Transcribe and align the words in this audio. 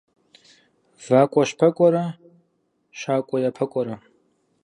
ВакӀуэщпэкӀурэ 1.03 2.05
щакӀуэ 2.99 3.37
япэкӀуэрэ. 3.47 3.95